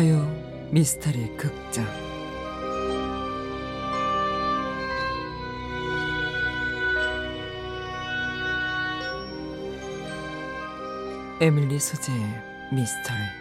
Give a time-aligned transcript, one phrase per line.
[0.00, 0.16] 화요
[0.70, 1.84] 미스터리 극장.
[11.42, 12.18] 에밀리 소재의
[12.72, 13.39] 미스터리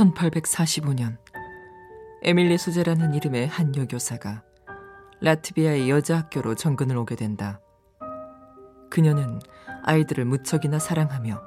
[0.00, 1.18] (1845년)
[2.22, 4.42] 에밀리 소재라는 이름의 한 여교사가
[5.20, 7.60] 라트비아의 여자 학교로 정근을 오게 된다.
[8.88, 9.40] 그녀는
[9.82, 11.42] 아이들을 무척이나 사랑하며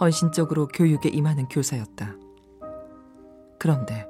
[0.00, 2.16] 헌신적으로 교육에 임하는 교사였다.
[3.60, 4.06] 그런데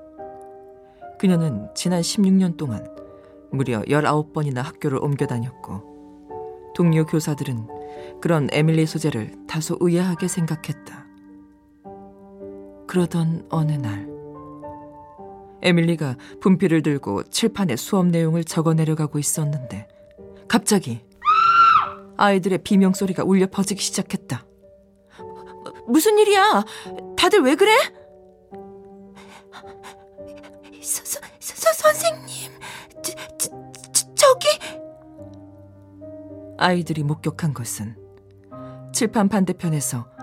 [1.18, 2.86] 그녀는 지난 16년 동안
[3.52, 7.68] 무려 19번이나 학교를 옮겨 다녔고 동료 교사들은
[8.22, 11.03] 그런 에밀리 소재를 다소 의아하게 생각했다.
[12.94, 14.08] 그러던 어느 날
[15.62, 19.88] 에밀리가 분필을 들고 칠판에 수업 내용을 적어 내려가고 있었는데
[20.46, 21.04] 갑자기
[22.16, 24.46] 아이들의 비명 소리가 울려 퍼지기 시작했다.
[25.88, 26.64] 무슨 일이야?
[27.16, 27.72] 다들 왜 그래?
[30.80, 32.52] 서, 서, 서, 선생님,
[33.02, 33.50] 저, 저,
[33.92, 34.46] 저, 저기
[36.58, 37.96] 아이들이 목격한 것은
[38.92, 40.13] 칠판 반대편에서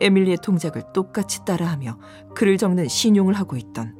[0.00, 1.98] 에밀리의 동작을 똑같이 따라하며
[2.34, 3.96] 글을 적는 신용을 하고 있던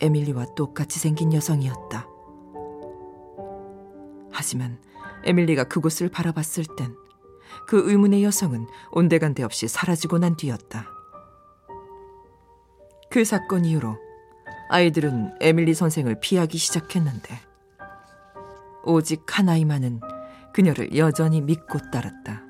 [0.00, 2.06] 에밀리와 똑같이 생긴 여성이었다.
[4.32, 4.78] 하지만
[5.24, 6.94] 에밀리가 그곳을 바라봤을 땐
[7.66, 10.86] 그 의문의 여성은 온데간데 없이 사라지고 난 뒤였다.
[13.10, 13.96] 그 사건 이후로
[14.70, 17.38] 아이들은 에밀리 선생을 피하기 시작했는데
[18.84, 20.00] 오직 하나이만은
[20.52, 22.49] 그녀를 여전히 믿고 따랐다.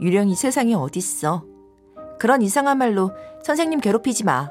[0.00, 1.44] 유령이 세상에 어딨어?
[2.18, 3.12] 그런 이상한 말로
[3.44, 4.48] 선생님 괴롭히지 마.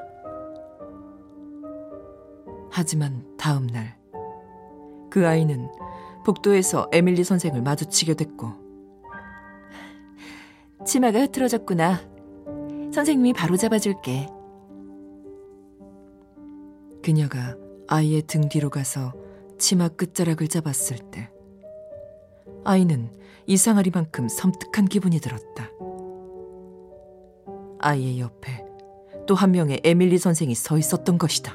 [2.70, 3.98] 하지만 다음 날
[5.10, 5.68] 그 아이는
[6.24, 8.52] 복도에서 에밀리 선생을 마주치게 됐고
[10.86, 12.00] 치마가 흐트러졌구나.
[12.92, 14.28] 선생님이 바로 잡아줄게.
[17.02, 17.56] 그녀가
[17.88, 19.12] 아이의 등 뒤로 가서
[19.58, 21.30] 치마 끝자락을 잡았을 때
[22.64, 23.10] 아이는
[23.48, 25.70] 이상하리만큼 섬뜩한 기분이 들었다.
[27.80, 28.64] 아이의 옆에
[29.26, 31.54] 또 한 명의 에밀리 선생이 서 있었던 것이다.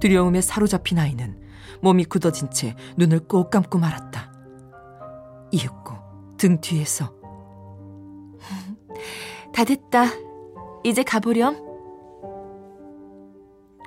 [0.00, 1.38] 두려움에 사로잡힌 아이는
[1.80, 4.32] 몸이 굳어진 채 눈을 꼭 감고 말았다.
[5.52, 5.94] 이윽고
[6.38, 7.14] 등 뒤에서
[9.52, 10.04] 다 됐다.
[10.82, 11.62] 이제 가보렴.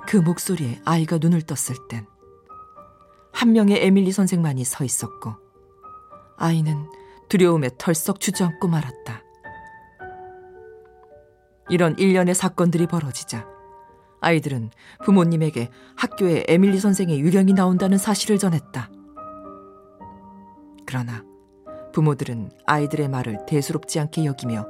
[0.06, 2.06] 그 목소리에 아이가 눈을 떴을 땐
[3.32, 5.34] 한 명의 에밀리 선생만이 서 있었고
[6.36, 6.86] 아이는
[7.28, 9.22] 두려움에 털썩 주저앉고 말았다.
[11.70, 13.46] 이런 일련의 사건들이 벌어지자
[14.20, 14.70] 아이들은
[15.04, 18.90] 부모님에게 학교에 에밀리 선생의 유령이 나온다는 사실을 전했다.
[20.86, 21.24] 그러나
[21.92, 24.66] 부모들은 아이들의 말을 대수롭지 않게 여기며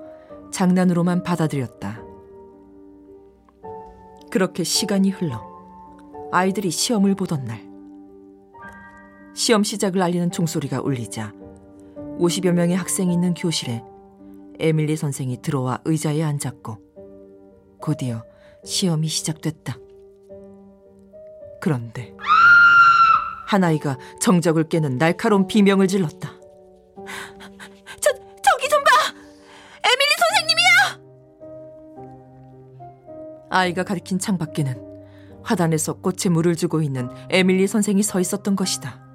[0.50, 2.02] 장난으로만 받아들였다.
[4.30, 5.46] 그렇게 시간이 흘러
[6.32, 7.67] 아이들이 시험을 보던 날
[9.38, 11.32] 시험 시작을 알리는 종소리가 울리자
[12.18, 13.84] 50여 명의 학생이 있는 교실에
[14.58, 16.76] 에밀리 선생이 들어와 의자에 앉았고
[17.80, 18.24] 곧이어
[18.64, 19.76] 시험이 시작됐다.
[21.60, 22.12] 그런데
[23.46, 26.32] 한 아이가 정적을 깨는 날카로운 비명을 질렀다.
[28.00, 28.10] 저
[28.42, 28.90] 저기 좀 봐.
[29.84, 30.98] 에밀리 선생님이야.
[33.50, 35.04] 아이가 가리킨 창 밖에는
[35.44, 39.07] 화단에서 꽃에 물을 주고 있는 에밀리 선생이 서 있었던 것이다.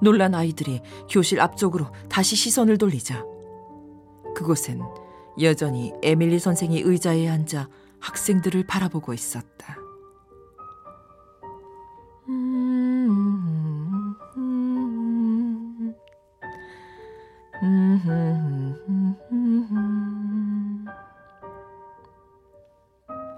[0.00, 0.80] 놀란 아이들이
[1.10, 3.24] 교실 앞쪽으로 다시 시선을 돌리자
[4.34, 4.80] 그곳엔
[5.40, 7.68] 여전히 에밀리 선생이 의자에 앉아
[8.00, 9.76] 학생들을 바라보고 있었다.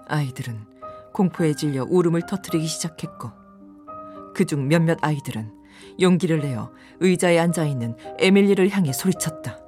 [0.08, 0.66] 아이들은
[1.12, 3.30] 공포에 질려 울음을 터뜨리기 시작했고
[4.34, 5.59] 그중 몇몇 아이들은
[6.00, 6.70] 용기를 내어
[7.00, 9.58] 의자에 앉아 있는 에밀리를 향해 소리쳤다.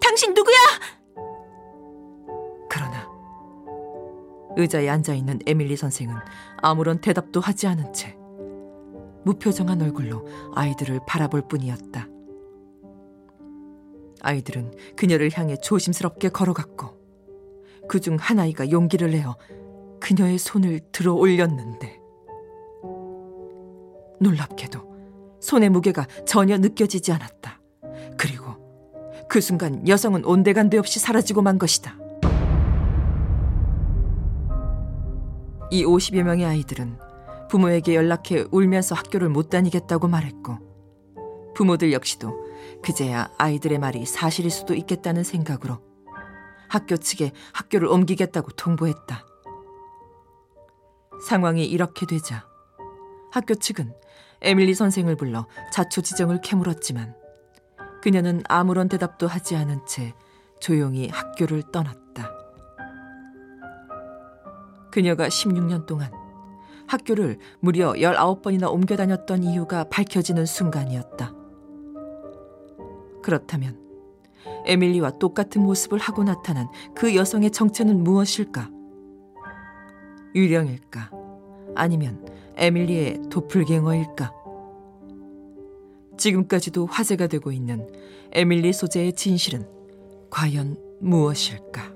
[0.00, 0.56] 당신 누구야?
[2.68, 3.08] 그러나
[4.56, 6.14] 의자에 앉아 있는 에밀리 선생은
[6.58, 8.16] 아무런 대답도 하지 않은 채
[9.24, 12.08] 무표정한 얼굴로 아이들을 바라볼 뿐이었다.
[14.20, 17.00] 아이들은 그녀를 향해 조심스럽게 걸어갔고
[17.88, 19.36] 그중 한 아이가 용기를 내어
[20.00, 22.01] 그녀의 손을 들어 올렸는데
[24.22, 24.92] 놀랍게도
[25.40, 27.60] 손의 무게가 전혀 느껴지지 않았다.
[28.16, 28.62] 그리고
[29.28, 31.96] 그 순간 여성은 온데간데 없이 사라지고 만 것이다.
[35.70, 36.98] 이 50여 명의 아이들은
[37.48, 40.58] 부모에게 연락해 울면서 학교를 못 다니겠다고 말했고
[41.54, 42.32] 부모들 역시도
[42.82, 45.78] 그제야 아이들의 말이 사실일 수도 있겠다는 생각으로
[46.68, 49.26] 학교 측에 학교를 옮기겠다고 통보했다.
[51.26, 52.46] 상황이 이렇게 되자
[53.30, 53.94] 학교 측은
[54.42, 57.14] 에밀리 선생을 불러 자초지정을 캐물었지만
[58.02, 60.14] 그녀는 아무런 대답도 하지 않은 채
[60.60, 62.30] 조용히 학교를 떠났다.
[64.90, 66.10] 그녀가 16년 동안
[66.86, 71.32] 학교를 무려 19번이나 옮겨 다녔던 이유가 밝혀지는 순간이었다.
[73.22, 73.80] 그렇다면
[74.66, 78.70] 에밀리와 똑같은 모습을 하고 나타난 그 여성의 정체는 무엇일까?
[80.34, 81.10] 유령일까?
[81.74, 82.26] 아니면
[82.56, 84.32] 에밀리의 도플갱어일까?
[86.18, 87.88] 지금까지도 화제가 되고 있는
[88.32, 89.66] 에밀리 소재의 진실은
[90.30, 91.92] 과연 무엇일까?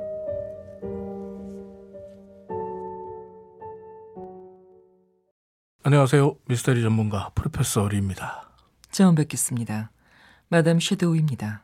[5.83, 6.35] 안녕하세요.
[6.49, 8.51] 미스터리 전문가 프로페서 리입니다.
[8.91, 9.93] 처음 뵙겠습니다.
[10.49, 11.63] 마담 섀도우입니다.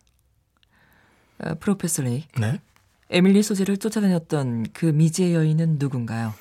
[1.39, 2.25] 아, Professor 레이.
[2.39, 2.61] 네.
[3.11, 6.33] 에밀리 소제를 쫓아다녔던 그 미지의 여인은 누군가요?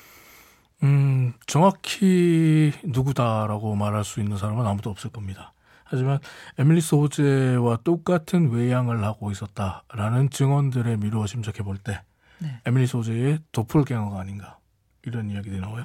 [0.82, 5.52] 음, 정확히 누구다라고 말할 수 있는 사람은 아무도 없을 겁니다.
[5.84, 6.18] 하지만
[6.58, 12.00] 에밀리 소제와 똑같은 외양을 하고 있었다라는 증언들에 미루어 짐작해 볼때
[12.38, 12.60] 네.
[12.64, 14.58] 에밀리 소제의 도플갱어가 아닌가
[15.04, 15.84] 이런 이야기들이 나와요.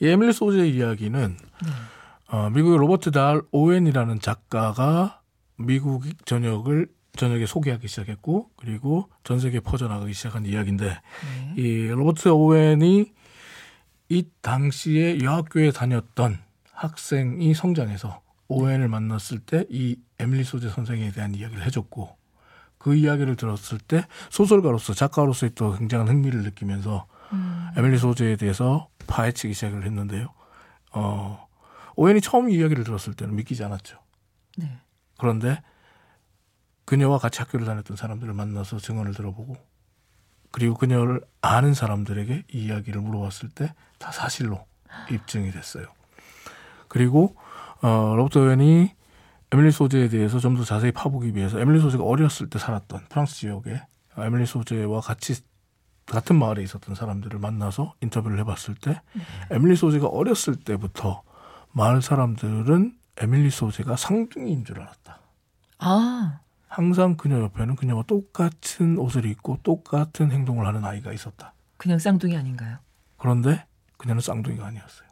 [0.00, 1.70] 이 에밀리 소제의 이야기는 네.
[2.28, 5.20] 어, 미국의 로버트 달 오웬이라는 작가가
[5.56, 11.54] 미국 전역을 전역에 소개하기 시작했고 그리고 전 세계에 퍼져나가기 시작한 이야기인데 네.
[11.56, 13.12] 이 로버트 오웬이
[14.10, 16.38] 이 당시에 여학교에 다녔던
[16.72, 22.16] 학생이 성장해서 오웬을 만났을 때 이 에밀리 소재 선생에 대한 이야기를 해줬고
[22.78, 27.68] 그 이야기를 들었을 때 소설가로서 작가로서의 또 굉장한 흥미를 느끼면서 음.
[27.76, 30.28] 에밀리 소재에 대해서 파헤치기 시작을 했는데요.
[30.92, 31.46] 어,
[31.96, 33.98] 오웬이 처음 이야기를 들었을 때는 믿기지 않았죠.
[34.56, 34.78] 네.
[35.18, 35.62] 그런데
[36.84, 39.56] 그녀와 같이 학교를 다녔던 사람들을 만나서 증언을 들어보고
[40.50, 44.66] 그리고 그녀를 아는 사람들에게 이 이야기를 물어봤을 때 다 사실로
[45.10, 45.84] 입증이 됐어요.
[46.88, 47.36] 그리고
[47.82, 48.92] 어, 로버트 웬이
[49.52, 53.82] 에밀리 소재에 대해서 좀 더 자세히 파보기 위해서 에밀리 소재가 어렸을 때 살았던 프랑스 지역에
[54.16, 55.42] 에밀리 소재와 같이
[56.06, 59.22] 같은 마을에 있었던 사람들을 만나서 인터뷰를 해봤을 때 네.
[59.50, 61.22] 에밀리 소재가 어렸을 때부터
[61.72, 65.20] 마을 사람들은 에밀리 소재가 상둥이인 줄 알았다.
[65.78, 66.40] 아.
[66.70, 71.52] 항상 그녀 옆에는 그녀와 똑같은 옷을 입고 똑같은 행동을 하는 아이가 있었다.
[71.76, 72.78] 그냥 쌍둥이 아닌가요?
[73.18, 75.08] 그런데 그녀는 쌍둥이가 아니었어요.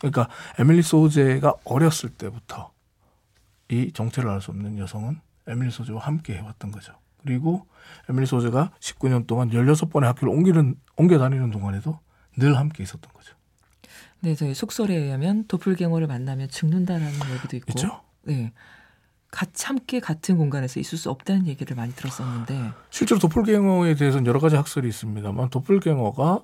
[0.00, 0.28] 그러니까
[0.58, 2.72] 에밀리 소제가 어렸을 때부터
[3.68, 6.92] 이 정체를 알 수 없는 여성은 에밀리 소제와 함께 해왔던 거죠.
[7.22, 7.66] 그리고
[8.08, 12.00] 에밀리 소제가 19년 동안 16번의 학교를 옮기는, 옮겨 다니는 동안에도
[12.36, 13.36] 늘 함께 있었던 거죠.
[14.20, 17.70] 네, 저희 속설에 의하면 도플갱어를 만나면 죽는다라는 얘기도 있고.
[17.70, 18.02] 있죠?
[18.22, 18.52] 네.
[19.30, 24.56] 같이 함께 같은 공간에서 있을 수 없다는 얘기를 많이 들었었는데 실제로 도플갱어에 대해서는 여러 가지
[24.56, 26.42] 학설이 있습니다만 도플갱어가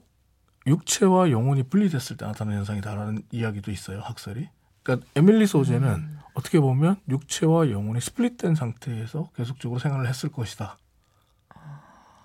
[0.67, 4.49] 육체와 영혼이 분리됐을 때 나타나는 현상이다라는 이야기도 있어요 학설이.
[4.83, 6.19] 그러니까 에밀리 소제는 음.
[6.35, 10.77] 어떻게 보면 육체와 영혼이 스플릿된 상태에서 계속적으로 생활을 했을 것이다.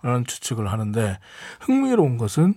[0.02, 1.20] 라는 추측을 하는데
[1.62, 2.54] 흥미로운 것은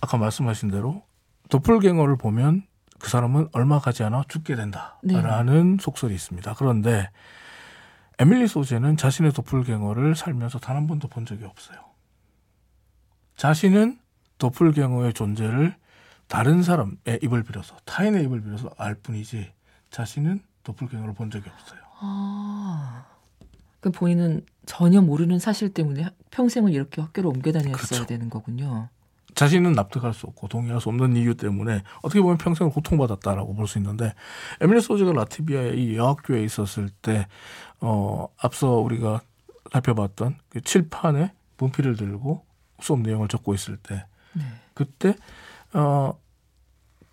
[0.00, 1.04] 아까 말씀하신 대로
[1.48, 2.64] 도플갱어를 보면
[3.00, 5.82] 그 사람은 얼마 가지 않아 죽게 된다라는 네.
[5.82, 6.54] 속설이 있습니다.
[6.54, 7.10] 그런데
[8.18, 11.78] 에밀리 소제는 자신의 도플갱어를 살면서 단 한 번도 본 적이 없어요.
[13.36, 13.98] 자신은
[14.38, 15.74] 도플갱어의 존재를
[16.28, 19.50] 다른 사람의 입을 빌어서 타인의 입을 빌어서 알 뿐이지
[19.90, 21.80] 자신은 도플갱어를 본 적이 없어요.
[22.00, 23.04] 아,
[23.80, 28.06] 그 본인은 전혀 모르는 사실 때문에 평생을 이렇게 학교를 옮겨 다녔어야 그렇죠.
[28.06, 28.88] 되는 거군요.
[29.34, 33.78] 자신은 납득할 수 없고 동의할 수 없는 이유 때문에 어떻게 보면 평생을 고통받았다라고 볼 수
[33.78, 34.14] 있는데
[34.60, 37.26] 에밀리 소즈가 라트비아의 이 여학교에 있었을 때
[37.80, 39.20] 어, 앞서 우리가
[39.72, 42.44] 살펴봤던 그 칠판에 분필을 들고
[42.80, 44.42] 수업 내용을 적고 있을 때 네.
[44.74, 45.14] 그때
[45.72, 46.18] 어,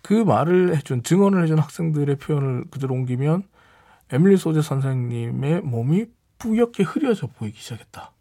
[0.02, 3.42] 그 말을 해준 증언을 해준 학생들의 표현을 그대로 옮기면
[4.10, 6.06] 에밀리 소제 선생님의 몸이
[6.38, 8.12] 뿌옇게 흐려져 보이기 시작했다.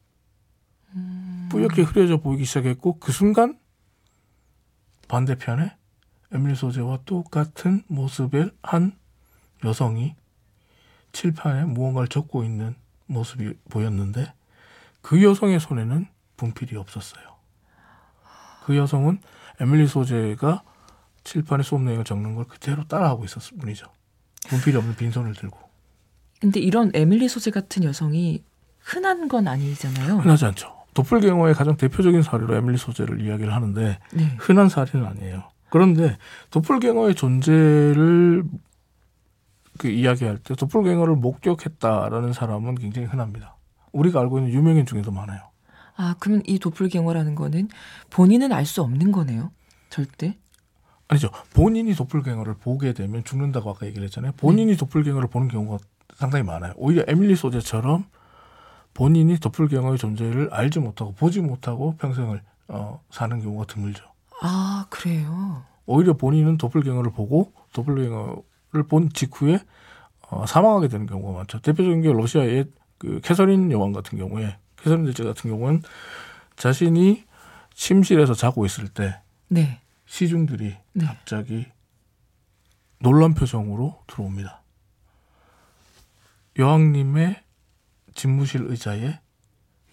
[0.96, 1.48] 음.
[1.50, 3.58] 뿌옇게 흐려져 보이기 시작했고 그 순간
[5.08, 5.76] 반대편에
[6.32, 8.98] 에밀 소재와 똑같은 모습의 한
[9.64, 10.16] 여성이
[11.14, 12.76] 칠판에 무언가를 적고 있는
[13.08, 14.34] 모습이 보였는데
[15.02, 17.24] 그 여성의 손에는 분필이 없었어요.
[18.66, 19.22] 그 여성은
[19.60, 20.64] 에밀리 소재가
[21.24, 23.88] 칠판에 수업 내용을 적는 걸 그대로 따라하고 있었을 뿐이죠.
[24.50, 25.58] 분필이 없는 빈손을 들고.
[26.40, 28.44] 근데 이런 에밀리 소재 같은 여성이
[28.80, 30.18] 흔한 건 아니잖아요.
[30.18, 30.77] 흔하지 않죠.
[30.98, 34.36] 도플갱어의 가장 대표적인 사례로 에밀리 소재를 이야기를 하는데 네.
[34.39, 35.44] 흔한 사례는 아니에요.
[35.70, 36.18] 그런데
[36.50, 38.44] 도플갱어의 존재를
[39.77, 43.58] 그 이야기할 때 도플갱어를 목격했다라는 사람은 굉장히 흔합니다.
[43.92, 45.39] 우리가 알고 있는 유명인 중에도 많아요.
[45.96, 47.70] 아, 그러면 이 도플갱어라는 거는
[48.10, 49.51] 본인은 알 수 없는 거네요.
[49.92, 50.38] 절대.
[51.10, 51.30] 아니죠.
[51.54, 54.32] 본인이 도플갱어를 보게 되면 죽는다고 아까 얘기를 했잖아요.
[54.38, 55.77] 본인이 도플갱어를 보는 경우가
[56.16, 56.74] 상당히 많아요.
[56.75, 58.06] 오히려 에밀리 소재처럼
[58.98, 64.04] 본인이 도플갱어의 존재를 알지 못하고 보지 못하고 평생을 어, 사는 경우가 드물죠.
[64.42, 65.63] 아, 그래요.
[65.86, 69.60] 오히려 본인은 도플갱어를 보고 도플갱어를 본 직후에
[70.32, 71.62] 어, 사망하게 되는 경우가 많죠.
[71.62, 72.66] 대표적인 게 러시아의
[72.98, 75.84] 그 캐서린 여왕 같은 경우에 캐서린 대제 같은 경우는
[76.56, 77.24] 자신이
[77.75, 79.80] 침실에서 자고 있을 때 네.
[80.08, 81.06] 시중들이 네.
[81.06, 81.68] 갑자기
[82.98, 84.63] 놀란 표정으로 들어옵니다.
[86.58, 87.44] 여왕님의
[88.14, 89.20] 집무실 의자에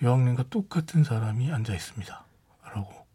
[0.03, 2.25] 여왕님과 똑같은 사람이 앉아 있습니다.
[2.75, 3.07] 라고.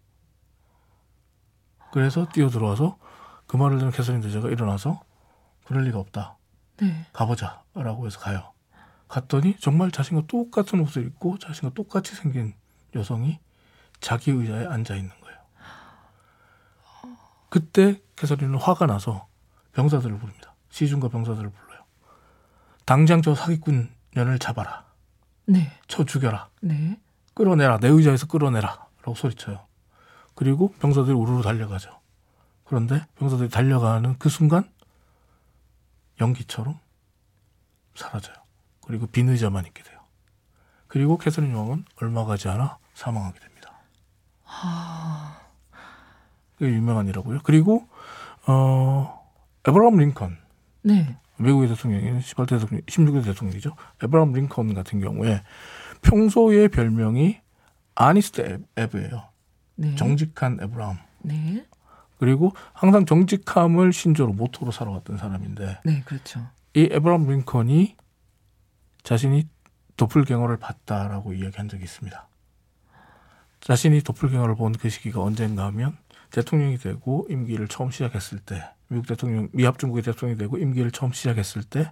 [1.92, 2.98] 그래서 뛰어 들어와서
[3.48, 5.02] 그 말을 듣는 캐서린 대제가 일어나서
[5.66, 6.38] 그럴 리가 없다.
[6.78, 7.06] 네.
[7.14, 7.64] 가보자.
[7.74, 8.54] 라고 해서 가요.
[9.08, 12.54] 갔더니 정말 자신과 똑같은 옷을 입고 자신과 똑같이 생긴
[12.96, 13.40] 여성이
[14.00, 15.40] 자기 의자에 앉아 있는 거예요.
[17.50, 19.28] 그때 캐서린은 화가 나서
[19.74, 20.54] 병사들을 부릅니다.
[20.70, 21.84] 시중과 병사들을 불러요.
[22.86, 24.89] 당장 저 사기꾼 년을 잡아라.
[25.50, 25.72] 네.
[25.88, 26.48] 쳐 죽여라.
[26.62, 27.00] 네.
[27.34, 27.80] 끌어내라.
[27.80, 28.86] 내 의자에서 끌어내라.
[29.00, 29.66] 라고 소리쳐요.
[30.36, 31.90] 그리고 병사들이 우르르 달려가죠.
[32.66, 34.70] 그런데 병사들이 달려가는 그 순간
[36.22, 36.78] 연기처럼
[37.96, 38.36] 사라져요.
[38.86, 40.00] 그리고 빈 의자만 있게 돼요.
[40.88, 43.74] 그리고 캐서린 왕은 얼마 가지 않아 사망하게 됩니다.
[46.58, 47.40] 그게 유명한 일이라고요.
[47.44, 47.88] 그리고
[48.48, 49.28] 어
[49.68, 50.38] 에브라함 링컨
[50.84, 51.18] 네.
[51.40, 53.76] 미국의 대통령이 18대 대통령, 16대 대통령이죠.
[54.04, 55.42] 에브라함 링컨 같은 경우에
[56.02, 57.40] 평소의 별명이
[57.96, 59.30] Honest Abe예요.
[59.76, 59.96] 네.
[59.96, 60.98] 정직한 에브라함.
[61.24, 61.66] 네.
[62.18, 66.48] 그리고 항상 정직함을 신조로 모토로 살아왔던 사람인데 네, 그렇죠.
[66.74, 67.96] 이 에브라함 링컨이
[69.04, 69.48] 자신이
[69.96, 72.28] 도플갱어를 봤다라고 이야기한 적이 있습니다.
[73.62, 75.98] 자신이 도플갱어를 본 그 시기가 언젠가 하면
[76.32, 81.64] 대통령이 되고 임기를 처음 시작했을 때 미국 대통령 미합 중국의 대통령이 되고 임기를 처음 시작했을
[81.64, 81.92] 때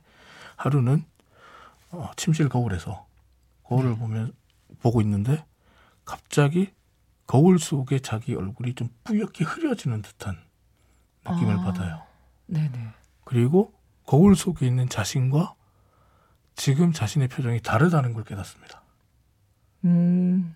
[0.56, 1.04] 하루는
[1.92, 3.06] 어, 침실 거울에서
[3.64, 4.34] 거울을 보면
[4.82, 5.46] 보고 있는데
[6.04, 6.74] 갑자기
[7.26, 10.38] 거울 속에 자기 얼굴이 좀 뿌옇게 흐려지는 듯한
[11.30, 11.62] 느낌을 아.
[11.62, 12.04] 받아요.
[12.48, 12.88] 네, 네.
[13.24, 13.74] 그리고
[14.06, 15.54] 거울 속에 있는 자신과
[16.56, 18.82] 지금 자신의 표정이 다르다는 걸 깨닫습니다.
[19.86, 20.56] 음.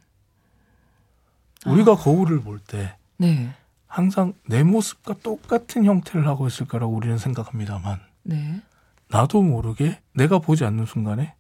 [1.66, 3.54] 우리가 거울을 볼때 네.
[3.92, 8.62] 항상 내 모습과 똑같은 형태를 하고 있을 거라고 우리는 생각합니다만 네.
[9.10, 11.36] 나도 모르게 내가 보지 않는 순간에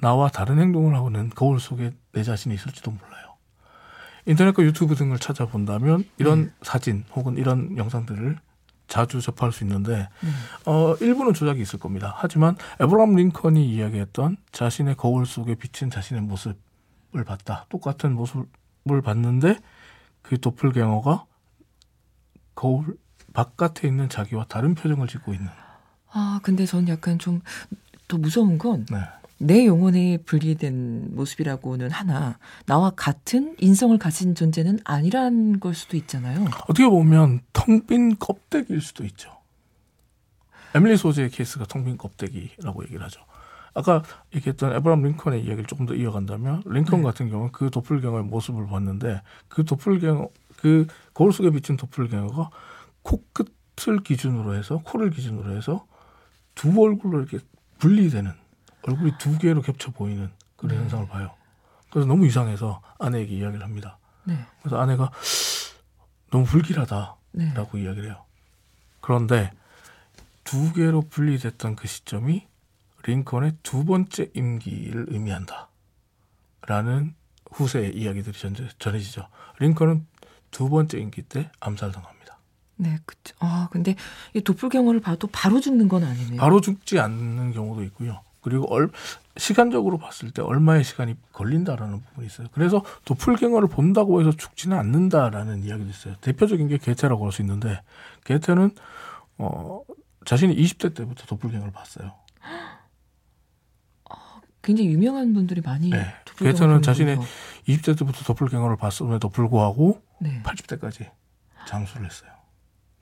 [0.00, 3.36] 나와 다른 행동을 하고는 거울 속에 내 자신이 있을지도 몰라요.
[4.24, 8.38] 인터넷과 유튜브 등을 찾아본다면 이런 사진 혹은 이런 영상들을
[8.86, 10.30] 자주 접할 수 있는데 네.
[10.64, 12.14] 어, 일부는 조작이 있을 겁니다.
[12.16, 17.66] 하지만 에브라함 링컨이 이야기했던 자신의 거울 속에 비친 자신의 모습을 봤다.
[17.68, 19.58] 똑같은 모습을 봤는데
[20.22, 21.27] 그 도플갱어가
[22.58, 22.96] 거울
[23.32, 25.48] 바깥에 있는 자기와 다른 표정을 짓고 있는.
[26.10, 27.40] 아, 근데 전 약간 좀
[28.08, 28.98] 더 무서운 건 네.
[29.38, 36.46] 내 영혼에 분리된 모습이라고는 하나 나와 같은 인성을 가진 존재는 아니란 걸 수도 있잖아요.
[36.64, 39.30] 어떻게 보면 텅 빈 껍데기일 수도 있죠.
[40.74, 43.20] 에밀리 소제의 케이스가 텅 빈 껍데기라고 얘기를 하죠.
[43.74, 44.02] 아까
[44.34, 47.04] 얘기했던 에브라함 링컨의 이야기를 조금 더 이어간다면 링컨 네.
[47.04, 50.28] 같은 경우는 그 도플갱어의 모습을 봤는데 그 도플갱어
[50.60, 52.50] 그 거울 속에 비친 도플갱어가
[53.02, 55.86] 코끝을 기준으로 해서 코를 기준으로 해서
[56.54, 57.38] 두 얼굴로 이렇게
[57.78, 58.32] 분리되는
[58.82, 60.82] 얼굴이 두 개로 겹쳐 보이는 그런 네.
[60.82, 61.34] 현상을 봐요.
[61.90, 63.98] 그래서 너무 이상해서 아내에게 이야기를 합니다.
[64.24, 64.36] 네.
[64.60, 65.10] 그래서 아내가
[66.30, 67.16] 너무 불길하다.
[67.32, 67.54] 네.
[67.54, 68.24] 라고 이야기를 해요.
[69.00, 69.52] 그런데
[70.44, 72.46] 두 개로 분리됐던 그 시점이
[73.04, 75.68] 링컨의 두 번째 임기를 의미한다.
[76.62, 77.14] 라는
[77.52, 79.28] 후세의 이야기들이 전- 전해지죠.
[79.60, 80.06] 링컨은
[80.50, 82.38] 두 번째 임기 때 암살당합니다.
[82.76, 83.34] 네, 그쵸.
[83.40, 83.96] 아, 근데
[84.34, 86.40] 이 도플갱어를 봐도 바로 죽는 건 아니네요.
[86.40, 88.20] 바로 죽지 않는 경우도 있고요.
[88.40, 88.90] 그리고 얼,
[89.36, 92.46] 시간적으로 봤을 때 얼마의 시간이 걸린다라는 부분이 있어요.
[92.52, 96.14] 그래서 도플갱어를 본다고 해서 죽지는 않는다라는 이야기도 있어요.
[96.20, 97.82] 대표적인 게 게테라고 할 수 있는데
[98.24, 98.70] 게테는
[99.38, 99.82] 어,
[100.24, 102.12] 자신이 20대 때부터 도플갱어를 봤어요.
[104.62, 106.04] 굉장히 유명한 분들이 많이 네.
[106.36, 107.28] 게테는 자신의 거죠.
[107.68, 110.42] 20대 때부터 도플갱어를 봤음에도 불구하고 네.
[110.42, 111.10] 80대까지
[111.66, 112.30] 장수를 했어요.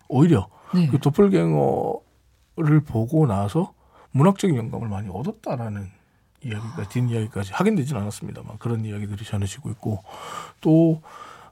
[0.08, 0.86] 오히려 네.
[0.88, 3.74] 그 도플갱어를 보고 나서
[4.12, 5.90] 문학적인 영감을 많이 얻었다라는
[6.42, 10.02] 이야기가 뒷이야기까지 확인되지는 않았습니다만 그런 이야기들이 전해지고 있고
[10.60, 11.02] 또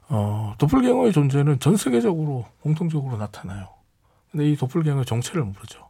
[0.07, 3.69] 어, 도플갱어의 존재는 전 세계적으로 공통적으로 나타나요.
[4.31, 5.89] 근데 이 도플갱어의 정체를 모르죠.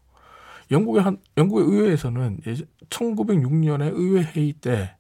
[0.72, 2.40] 영국의 한 영국의 의회에서는
[2.90, 4.96] 1906년에 의회 회의 때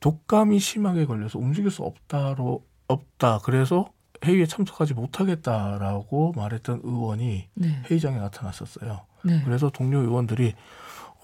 [0.00, 3.40] 독감이 심하게 걸려서 움직일 수 없다로 없다.
[3.44, 3.90] 그래서
[4.24, 7.82] 회의에 참석하지 못하겠다라고 말했던 의원이 네.
[7.88, 9.06] 회의장에 나타났었어요.
[9.24, 9.42] 네.
[9.44, 10.54] 그래서 동료 의원들이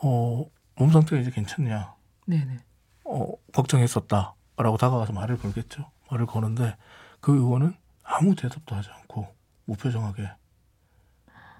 [0.02, 0.44] 어,
[0.76, 1.94] 몸 상태가 이제 괜찮냐?
[2.26, 2.59] 네네.
[3.04, 5.90] 어, 걱정했었다라고 다가가서 말을 걸겠죠.
[6.11, 6.76] 말을 거는데
[7.21, 9.26] 그 의원은 아무 대답도 하지 않고
[9.64, 10.28] 무표정하게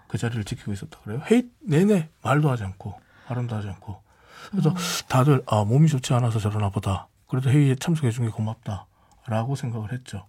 [0.09, 1.21] 그 자리를 지키고 있었다 그래요.
[1.25, 2.95] 회의 내내 말도 하지 않고
[3.27, 4.03] 발음도 하지 않고
[4.51, 4.75] 그래서 음.
[5.09, 7.09] 다들 아 몸이 좋지 않아서 저러나 보다.
[7.27, 8.87] 그래도 회의에 참석해 준 게 고맙다
[9.27, 10.27] 라고 생각을 했죠.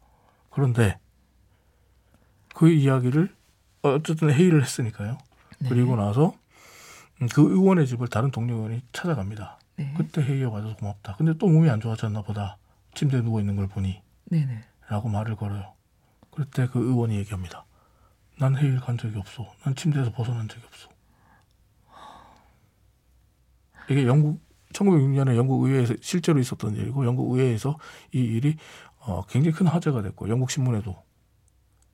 [0.49, 0.97] 그런데
[2.53, 3.35] 그 이야기를
[3.81, 5.17] 어쨌든 회의를 했으니까요.
[5.59, 5.69] 네.
[5.69, 6.33] 그리고 나서
[7.33, 9.59] 그 의원의 집을 다른 동료 의원이 찾아갑니다.
[9.77, 9.93] 네.
[9.97, 11.15] 그때 회의에 와줘서 고맙다.
[11.17, 12.57] 근데 또 몸이 안 좋아졌나 보다.
[12.93, 14.01] 침대에 누워 있는 걸 보니.
[14.25, 14.63] 네네.
[14.87, 15.73] 라고 말을 걸어요.
[16.31, 17.65] 그때 그 의원이 얘기합니다.
[18.37, 19.53] 난 회의를 간 적이 없어.
[19.63, 20.89] 난 침대에서 벗어난 적이 없어.
[23.89, 24.44] 이게 영국
[24.75, 27.77] 1906년에 영국 의회에서 실제로 있었던 일이고 영국 의회에서
[28.13, 28.57] 이 일이
[28.99, 30.95] 어, 굉장히 큰 화제가 됐고 영국 신문에도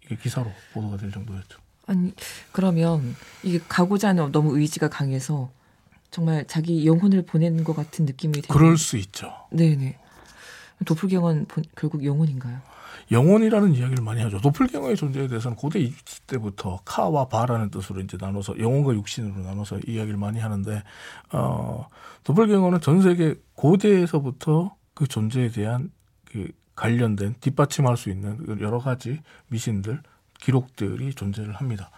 [0.06, 1.60] 이게 기사로 보도가 될 정도였죠.
[1.88, 2.14] 아니
[2.52, 5.52] 그러면 이게 가고자 하는 너무 의지가 강해서
[6.10, 9.34] 정말 자기 영혼을 보내는 것 같은 느낌이 되는 그럴 수 있죠.
[9.52, 9.98] 네네.
[10.86, 12.60] 도플갱어는 결국 영혼인가요?
[13.12, 14.40] 영혼이라는 이야기를 많이 하죠.
[14.40, 20.18] 도플갱어의 존재에 대해서는 고대 이집트 때부터 카와 바라는 뜻으로 이제 나눠서 영혼과 육신으로 나눠서 이야기를
[20.18, 20.84] 많이 하는데
[21.34, 21.88] 어
[22.24, 25.92] 도플갱어는 전 세계 고대에서부터 그 존재에 대한
[26.26, 30.02] 그 관련된 뒷받침할 수 있는 여러 가지 미신들
[30.40, 31.92] 기록들이 존재를 합니다.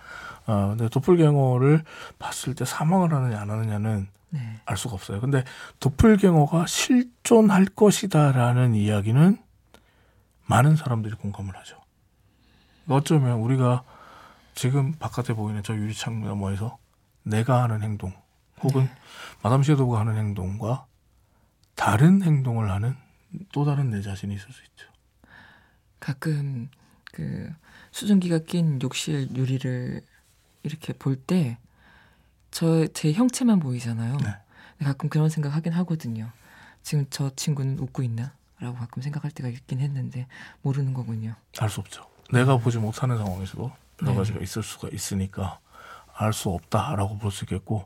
[0.45, 1.83] 아, 근데 도플갱어를
[2.19, 4.59] 봤을 때 사망을 하느냐 안 하느냐는 네.
[4.65, 5.21] 알 수가 없어요.
[5.21, 5.43] 근데
[5.79, 9.37] 도플갱어가 실존할 것이다라는 이야기는
[10.47, 11.79] 많은 사람들이 공감을 하죠.
[12.87, 13.83] 어쩌면 우리가
[14.55, 16.79] 지금 바깥에 보이는 저 유리창 너머에서
[17.21, 18.11] 내가 하는 행동
[18.63, 18.91] 혹은 네.
[19.43, 20.87] 마담 섀도우가 하는 행동과
[21.75, 22.95] 다른 행동을 하는
[23.51, 24.89] 또 다른 내 자신이 있을 수 있죠.
[25.99, 26.69] 가끔
[27.11, 27.53] 그
[27.91, 30.01] 수증기가 낀 욕실 유리를
[30.63, 31.59] 이렇게 볼 때
[32.53, 34.17] 저 제 형체만 보이잖아요.
[34.17, 34.85] 네.
[34.85, 36.29] 가끔 그런 생각 하긴 하거든요.
[36.83, 38.33] 지금 저 친구는 웃고 있나?
[38.59, 40.27] 라고 가끔 생각할 때가 있긴 했는데
[40.61, 41.35] 모르는 거군요.
[41.59, 42.05] 알 수 없죠.
[42.31, 43.71] 내가 보지 못하는 상황에서도
[44.03, 44.17] 여러 네.
[44.17, 45.59] 가지가 있을 수가 있으니까
[46.15, 47.85] 알 수 없다라고 볼 수 있겠고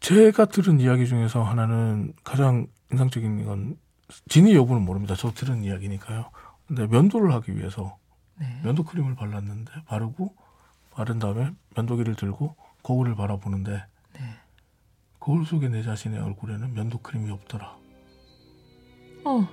[0.00, 3.76] 제가 들은 이야기 중에서 하나는 가장 인상적인 건
[4.28, 5.14] 진위 여부는 모릅니다.
[5.16, 6.30] 저 들은 이야기니까요.
[6.66, 7.96] 근데 면도를 하기 위해서
[8.36, 8.60] 네.
[8.64, 10.34] 면도 크림을 발랐는데 바르고
[10.90, 14.20] 바른 다음에 면도기를 들고 거울을 바라보는데 네.
[15.20, 17.76] 거울 속에 내 자신의 얼굴에는 면도 크림이 없더라.
[19.24, 19.48] 어.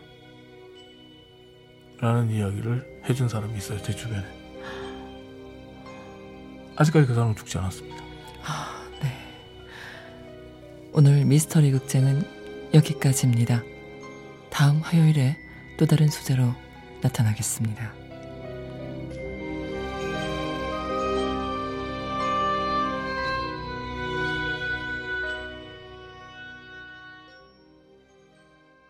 [2.00, 4.26] 라는 이야기를 해준 사람이 있어요 제 주변에.
[6.76, 7.98] 아직까지 그 사람은 죽지 않았습니다.
[8.46, 9.12] 아, 네.
[10.94, 12.24] 오늘 미스터리 극장은
[12.74, 13.64] 여기까지입니다.
[14.50, 15.38] 다음 화요일에
[15.78, 16.54] 또 다른 소재로
[17.02, 17.99] 나타나겠습니다.